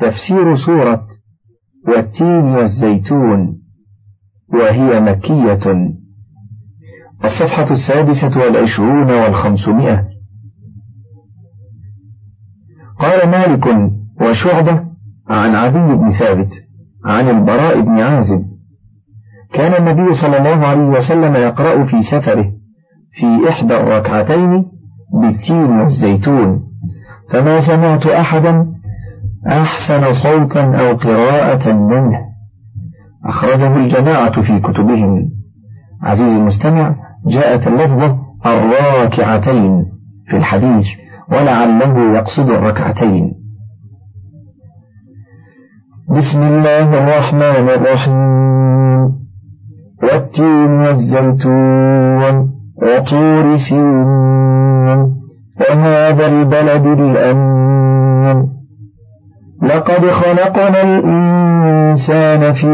تفسير 0.00 0.54
سورة 0.66 1.06
والتين 1.88 2.44
والزيتون 2.44 3.58
وهي 4.54 5.00
مكية. 5.00 5.90
الصفحة 7.24 7.70
السادسة 7.70 8.40
والعشرون 8.40 9.10
والخمسمائة. 9.10 10.08
قال 12.98 13.30
مالك 13.30 13.66
وشعبة 14.20 14.84
عن 15.28 15.54
عدي 15.54 15.94
بن 15.94 16.10
ثابت 16.10 16.50
عن 17.04 17.28
البراء 17.28 17.80
بن 17.80 18.00
عازب 18.00 18.44
كان 19.52 19.74
النبي 19.74 20.14
صلى 20.14 20.36
الله 20.38 20.66
عليه 20.66 20.88
وسلم 20.88 21.34
يقرأ 21.34 21.84
في 21.84 22.02
سفره 22.02 22.52
في 23.12 23.48
إحدى 23.48 23.76
الركعتين 23.76 24.64
بالتين 25.22 25.70
والزيتون 25.80 26.62
فما 27.32 27.60
سمعت 27.60 28.06
أحدا 28.06 28.66
أحسن 29.46 30.12
صوتا 30.22 30.62
أو 30.80 30.96
قراءة 30.96 31.72
منه. 31.72 32.18
أخرجه 33.26 33.76
الجماعة 33.76 34.42
في 34.42 34.60
كتبهم. 34.60 35.30
عزيزي 36.02 36.36
المستمع 36.36 36.94
جاءت 37.26 37.66
اللفظة 37.66 38.18
الراكعتين 38.46 39.84
في 40.28 40.36
الحديث 40.36 40.86
ولعله 41.32 42.16
يقصد 42.16 42.50
الركعتين. 42.50 43.32
بسم 46.08 46.42
الله 46.42 46.88
الرحمن 46.98 47.68
الرحيم. 47.68 48.38
والتين 50.02 50.70
والزيتون 50.70 52.50
وطور 52.82 53.56
سين 53.56 54.04
وهذا 55.60 56.26
البلد 56.26 56.86
الأمين. 56.86 57.57
لقد 59.62 60.10
خلقنا 60.10 60.82
الإنسان 60.82 62.52
في 62.52 62.72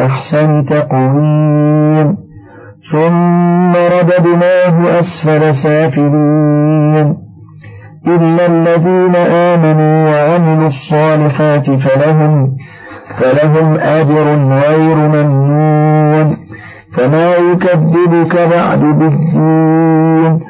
أحسن 0.00 0.64
تقويم 0.64 2.16
ثم 2.92 3.72
رددناه 3.72 4.98
أسفل 4.98 5.54
سافلين. 5.54 7.16
إلا 8.06 8.46
الذين 8.46 9.16
آمنوا 9.16 10.10
وعملوا 10.10 10.66
الصالحات 10.66 11.70
فلهم 11.70 12.48
فلهم 13.20 13.78
أجر 13.78 14.26
غير 14.48 14.96
ممنون. 14.96 16.36
فما 16.96 17.34
يكذبك 17.34 18.36
بعد 18.36 18.80
بالدين 18.80 20.40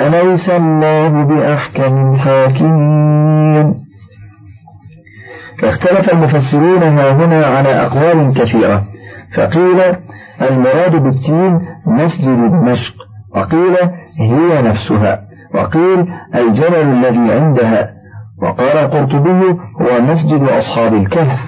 أليس 0.00 0.50
الله 0.50 1.24
بأحكم 1.24 2.14
الحاكمين؟ 2.14 3.87
اختلف 5.64 6.12
المفسرون 6.12 6.82
ها 6.82 7.12
هنا 7.12 7.46
على 7.46 7.68
أقوال 7.68 8.34
كثيرة. 8.34 8.84
فقيل 9.36 9.80
المراد 10.50 10.92
بالتين 11.02 11.60
مسجد 11.86 12.36
دمشق 12.36 12.94
وقيل 13.36 13.76
هي 14.20 14.62
نفسها. 14.62 15.20
وقيل 15.54 16.06
الجبل 16.34 16.74
الذي 16.74 17.32
عندها. 17.32 17.90
وقال 18.42 18.78
القرطبي 18.78 19.58
هو 19.80 20.00
مسجد 20.00 20.42
أصحاب 20.42 20.94
الكهف. 20.94 21.38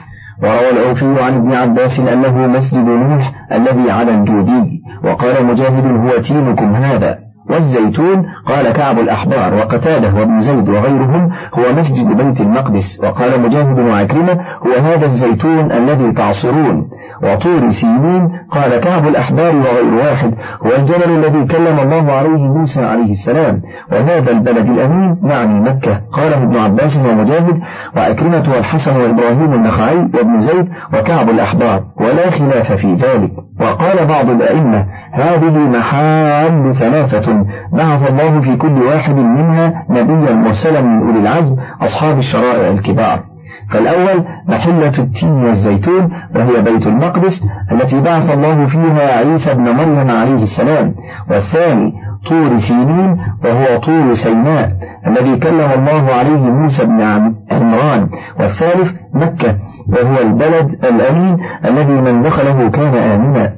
وروى 0.43 0.71
الأوفي 0.71 1.23
عن 1.23 1.37
ابن 1.37 1.53
عباس 1.53 2.01
أنه 2.01 2.47
مسجد 2.47 2.85
نوح 2.85 3.33
الذي 3.53 3.91
على 3.91 4.15
الجودي. 4.15 4.83
وقال 5.05 5.47
مجاهد 5.47 5.87
هو 5.87 6.21
تينكم 6.21 6.75
هذا. 6.75 7.30
والزيتون 7.51 8.27
قال 8.47 8.73
كعب 8.73 8.99
الأحبار 8.99 9.55
وقتاده 9.55 10.15
وابن 10.15 10.41
زيد 10.41 10.69
وغيرهم 10.69 11.31
هو 11.55 11.73
مسجد 11.73 12.17
بيت 12.17 12.41
المقدس. 12.41 13.01
وقال 13.03 13.41
مجاهد 13.41 13.79
وعكرمة 13.79 14.33
هو 14.67 14.73
هذا 14.83 15.07
الزيتون 15.07 15.73
الذي 15.73 16.13
تعصرون. 16.13 16.89
وطور 17.23 17.71
سينين 17.71 18.29
قال 18.51 18.81
كعب 18.81 19.09
الأحبار 19.09 19.57
وغير 19.57 19.95
واحد 19.95 20.35
هو 20.67 20.75
الجبل 20.77 21.11
الذي 21.11 21.47
كلم 21.47 21.81
الله 21.81 22.13
عليه 22.13 22.49
موسى 22.49 22.85
عليه 22.85 23.11
السلام. 23.11 23.63
وهذا 23.93 24.31
البلد 24.31 24.71
الأمين 24.71 25.17
معني 25.23 25.61
مكة. 25.61 26.01
قاله 26.13 26.43
ابن 26.43 26.57
عباس 26.57 26.97
ومجاهد 26.97 27.61
وعكرمة 27.97 28.53
والحسن 28.53 28.97
وإبراهيم 28.97 29.53
النخعي 29.53 29.97
وابن 29.97 30.41
زيد 30.41 30.69
وكعب 30.95 31.31
الأحبار. 31.31 31.83
ولا 32.01 32.31
خلاف 32.31 32.73
في 32.73 32.95
ذلك. 32.95 33.31
وقال 33.61 34.07
بعض 34.07 34.31
الأئمة 34.31 34.87
هذه 35.13 35.59
محال 35.59 36.75
ثلاثة 36.75 37.45
بعث 37.73 38.11
الله 38.11 38.41
في 38.41 38.57
كل 38.57 38.83
واحد 38.83 39.15
منها 39.15 39.85
نبيا 39.91 40.35
مرسلا 40.35 40.81
من 40.81 41.07
أولي 41.07 41.21
العزم 41.21 41.57
أصحاب 41.83 42.19
الشرائع 42.19 42.71
الكبار. 42.71 43.21
فالأول 43.73 44.25
محلة 44.49 44.99
التين 44.99 45.45
والزيتون 45.45 46.13
وهي 46.35 46.63
بيت 46.63 46.87
المقدس 46.87 47.43
التي 47.73 48.01
بعث 48.01 48.31
الله 48.31 48.67
فيها 48.67 49.19
عيسى 49.19 49.55
بن 49.55 49.63
مريم 49.63 50.11
عليه 50.11 50.43
السلام. 50.43 50.95
والثاني 51.31 51.93
طور 52.29 52.57
سينين 52.57 53.19
وهو 53.45 53.81
طور 53.81 54.15
سيناء 54.15 54.71
الذي 55.07 55.37
كلم 55.37 55.71
الله 55.73 56.15
عليه 56.15 56.39
موسى 56.39 56.85
بن 56.85 57.01
عمران. 57.51 58.09
والثالث 58.41 58.89
مكة 59.15 59.57
وهو 59.93 60.19
البلد 60.23 60.85
الأمين 60.85 61.39
الذي 61.65 61.93
من 61.93 62.23
دخله 62.23 62.71
كان 62.71 62.95
آمنا 62.95 63.53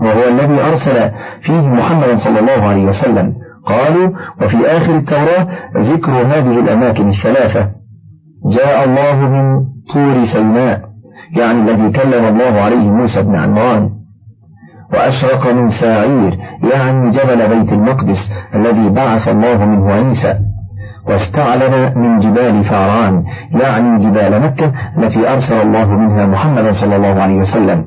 وهو 0.00 0.28
الذي 0.28 0.60
أرسل 0.60 1.10
فيه 1.46 1.68
محمدا 1.68 2.14
صلى 2.14 2.40
الله 2.40 2.68
عليه 2.68 2.84
وسلم. 2.84 3.34
قالوا 3.66 4.08
وفي 4.42 4.66
آخر 4.66 4.96
التوراة 4.96 5.48
ذكر 5.76 6.12
هذه 6.12 6.60
الأماكن 6.60 7.08
الثلاثة. 7.08 7.70
جاء 8.50 8.84
الله 8.84 9.16
من 9.16 9.64
طور 9.94 10.24
سيناء 10.32 10.80
يعني 11.36 11.60
الذي 11.60 11.90
كلم 11.90 12.24
الله 12.24 12.60
عليه 12.60 12.90
موسى 12.90 13.22
بن 13.22 13.34
عمران. 13.34 13.90
وأشرق 14.92 15.52
من 15.52 15.68
ساعير 15.68 16.38
يعني 16.72 17.10
جبل 17.10 17.48
بيت 17.48 17.72
المقدس 17.72 18.30
الذي 18.54 18.90
بعث 18.90 19.28
الله 19.28 19.64
منه 19.64 19.92
عيسى. 19.92 20.38
واستعلن 21.08 21.98
من 21.98 22.18
جبال 22.18 22.64
فاران 22.64 23.24
يعني 23.50 23.98
جبال 23.98 24.42
مكة 24.42 24.72
التي 24.98 25.28
أرسل 25.28 25.60
الله 25.62 25.86
منها 25.86 26.26
محمدا 26.26 26.72
صلى 26.72 26.96
الله 26.96 27.22
عليه 27.22 27.36
وسلم. 27.36 27.84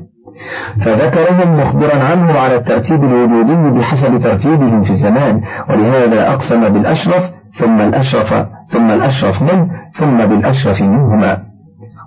فذكرهم 0.85 1.59
مخبرا 1.59 2.03
عنه 2.03 2.39
على 2.39 2.55
الترتيب 2.55 3.03
الوجودي 3.03 3.79
بحسب 3.79 4.17
ترتيبهم 4.17 4.83
في 4.83 4.89
الزمان 4.89 5.41
ولهذا 5.69 6.29
أقسم 6.29 6.69
بالأشرف 6.73 7.23
ثم 7.59 7.81
الأشرف 7.81 8.45
ثم 8.69 8.91
الأشرف 8.91 9.41
منه 9.41 9.67
ثم 9.99 10.17
بالأشرف 10.17 10.81
منهما. 10.81 11.37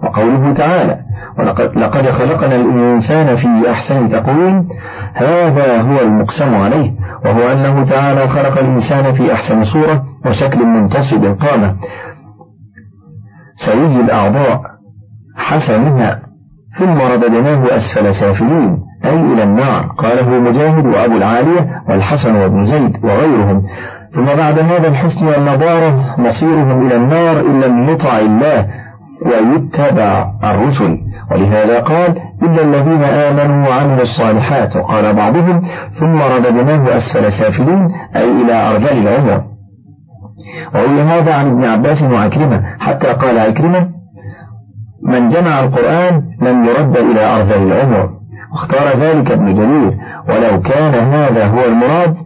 وقوله 0.03 0.55
تعالى 0.55 0.97
ولقد 1.39 1.79
لقد 1.79 2.11
خلقنا 2.11 2.55
الإنسان 2.55 3.37
في 3.37 3.71
أحسن 3.71 4.09
تقويم 4.09 4.69
هذا 5.15 5.81
هو 5.83 6.01
المقسم 6.01 6.55
عليه 6.55 6.93
وهو 7.25 7.53
أنه 7.53 7.85
تعالى 7.85 8.29
خلق 8.29 8.59
الإنسان 8.59 9.13
في 9.13 9.33
أحسن 9.33 9.65
صورة 9.65 10.03
وشكل 10.27 10.65
منتصب 10.65 11.25
القامة 11.25 11.77
سوي 13.67 14.01
الأعضاء 14.01 14.61
حسنها 15.37 16.21
ثم 16.79 17.01
رددناه 17.01 17.77
أسفل 17.77 18.15
سافلين 18.15 18.79
أي 19.05 19.15
إلى 19.15 19.43
النار 19.43 19.87
قاله 19.99 20.31
مجاهد 20.31 20.87
وأبو 20.87 21.17
العالية 21.17 21.83
والحسن 21.89 22.37
وابن 22.37 22.65
زيد 22.65 23.05
وغيرهم. 23.05 23.63
ثم 24.15 24.25
بعد 24.25 24.59
هذا 24.59 24.89
الحسن 24.89 25.27
والنضارة 25.27 26.21
مصيرهم 26.21 26.87
إلى 26.87 26.97
النار 26.97 27.41
إن 27.41 27.61
لم 27.61 27.89
يطع 27.89 28.19
الله 28.19 28.67
ويتبع 29.27 30.31
الرسل. 30.45 30.99
ولهذا 31.31 31.81
قال 31.81 32.17
إلا 32.43 32.63
الذين 32.63 33.05
آمنوا 33.05 33.69
وعملوا 33.69 34.03
الصالحات 34.03 34.77
وقال 34.77 35.17
بعضهم 35.17 35.63
ثم 36.01 36.23
رددناه 36.23 36.97
أسفل 36.97 37.33
سافلين 37.33 37.93
أي 38.17 38.43
إلى 38.43 38.71
أرذل 38.71 39.09
العمر. 39.09 39.50
وإلى 40.75 41.03
هذا 41.03 41.35
عن 41.35 41.47
ابن 41.47 41.65
عباس 41.65 42.03
وعكرمة 42.03 42.63
حتى 42.79 43.13
قال 43.13 43.39
عكرمة 43.39 43.89
من 45.05 45.29
جمع 45.29 45.61
القرآن 45.61 46.23
لم 46.43 46.65
يرد 46.65 46.97
إلى 46.97 47.35
أرذل 47.35 47.73
العمر. 47.73 48.11
واختار 48.53 48.99
ذلك 48.99 49.31
ابن 49.31 49.55
جرير 49.55 49.93
ولو 50.29 50.61
كان 50.61 50.95
هذا 50.95 51.47
هو 51.47 51.65
المراد 51.65 52.17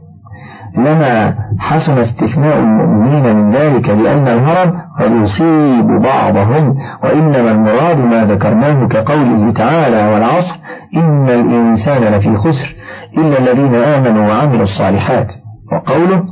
لما 0.78 1.34
حسن 1.58 1.99
استثناء 1.99 2.58
المؤمنين 2.58 3.37
من 3.37 3.50
ذلك 3.50 3.88
لأن 3.88 4.28
الهرم 4.28 4.72
قد 5.00 5.10
يصيب 5.10 5.87
بعضهم 6.02 6.75
وإنما 7.05 7.50
المراد 7.50 7.99
ما 7.99 8.25
ذكرناه 8.25 8.88
كقوله 8.88 9.52
تعالى 9.52 10.12
والعصر 10.12 10.60
إن 10.96 11.28
الإنسان 11.28 12.02
لفي 12.02 12.37
خسر 12.37 12.76
إلا 13.19 13.38
الذين 13.38 13.75
آمنوا 13.75 14.28
وعملوا 14.28 14.62
الصالحات. 14.62 15.32
وقوله 15.72 16.22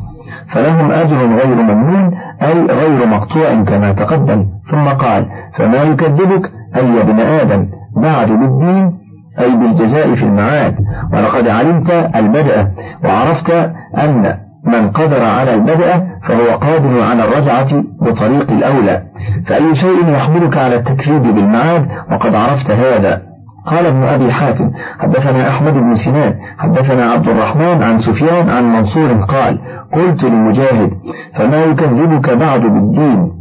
فلهم 0.54 0.90
أجر 0.90 1.16
غير 1.16 1.54
ممنون 1.56 2.14
أي 2.42 2.66
غير 2.66 3.06
مقطوع 3.06 3.62
كما 3.62 3.92
تقدم. 3.92 4.46
ثم 4.70 4.88
قال 4.88 5.26
فما 5.58 5.82
يكذبك 5.82 6.50
أي 6.76 6.86
يا 6.96 7.02
ابن 7.02 7.20
آدم 7.20 7.66
بعد 7.96 8.28
بالدين 8.28 8.92
أي 9.40 9.56
بالجزاء 9.56 10.14
في 10.14 10.22
المعاد. 10.22 10.74
ولقد 11.12 11.48
علمت 11.48 11.90
البدء 11.90 12.66
وعرفت 13.04 13.50
أن 13.98 14.34
من 14.66 14.90
قدر 14.90 15.24
على 15.24 15.54
البدء 15.54 15.92
فهو 16.28 16.56
قادر 16.56 17.02
على 17.02 17.24
الرجعة 17.24 17.82
بطريق 18.02 18.50
الأولى. 18.50 19.02
فأي 19.46 19.74
شيء 19.74 20.08
يحملك 20.08 20.58
على 20.58 20.76
التكذيب 20.76 21.22
بالمعاد 21.22 21.88
وقد 22.12 22.34
عرفت 22.34 22.70
هذا. 22.70 23.31
قال 23.66 23.86
ابن 23.86 24.02
أبي 24.02 24.32
حاتم 24.32 24.70
حدثنا 24.98 25.48
أحمد 25.48 25.72
بن 25.72 25.94
سنان 25.94 26.34
حدثنا 26.58 27.12
عبد 27.12 27.28
الرحمن 27.28 27.82
عن 27.82 27.98
سفيان 27.98 28.50
عن 28.50 28.64
منصور 28.72 29.12
قال 29.12 29.58
قلت 29.92 30.24
لمجاهد 30.24 30.90
فما 31.38 31.64
يكذبك 31.64 32.30
بعد 32.30 32.60
بالدين؟ 32.60 33.32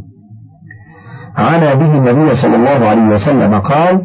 عنا 1.36 1.74
به 1.74 1.98
النبي 1.98 2.34
صلى 2.34 2.56
الله 2.56 2.88
عليه 2.88 3.06
وسلم 3.08 3.60
قال 3.60 4.02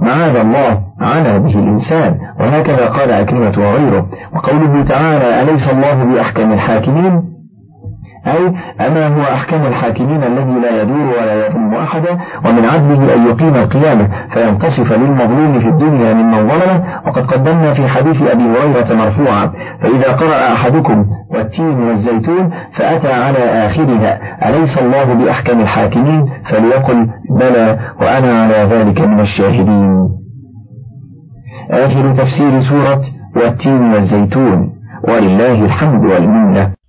معاذ 0.00 0.36
الله 0.36 0.80
عنا 1.00 1.38
به 1.38 1.58
الإنسان 1.58 2.18
وهكذا 2.40 2.88
قال 2.88 3.10
أكلمة 3.10 3.52
وغيره. 3.58 4.06
وقوله 4.34 4.84
تعالى 4.84 5.42
أليس 5.42 5.68
الله 5.72 6.04
بأحكم 6.04 6.52
الحاكمين؟ 6.52 7.31
أي 8.26 8.52
أما 8.86 9.06
هو 9.06 9.22
أحكم 9.22 9.66
الحاكمين 9.66 10.22
الذي 10.22 10.60
لا 10.60 10.82
يدور 10.82 11.06
ولا 11.18 11.46
يظلم 11.46 11.74
أحدا 11.74 12.18
ومن 12.44 12.64
عدله 12.64 13.14
أن 13.14 13.26
يقيم 13.26 13.54
القيامة 13.54 14.08
فينتصف 14.34 14.92
للمظلوم 14.92 15.58
في 15.58 15.68
الدنيا 15.68 16.14
ممن 16.14 16.48
ظلمه. 16.48 16.84
وقد 17.06 17.26
قدمنا 17.26 17.72
في 17.72 17.88
حديث 17.88 18.22
أبي 18.22 18.42
هريرة 18.42 18.94
مرفوعا 18.94 19.52
فإذا 19.82 20.12
قرأ 20.12 20.52
أحدكم 20.52 21.04
والتين 21.30 21.78
والزيتون 21.80 22.50
فأتى 22.72 23.12
على 23.12 23.66
آخرها 23.66 24.18
أليس 24.48 24.78
الله 24.78 25.14
بأحكم 25.14 25.60
الحاكمين؟ 25.60 26.28
فليقل 26.50 27.06
بلى 27.38 27.78
وأنا 28.00 28.42
على 28.42 28.68
ذلك 28.74 29.00
من 29.00 29.20
الشاهدين. 29.20 30.08
آخر 31.70 32.12
تفسير 32.12 32.60
سورة 32.60 33.02
والتين 33.36 33.92
والزيتون 33.92 34.72
ولله 35.08 35.64
الحمد 35.64 36.04
والمنة. 36.04 36.81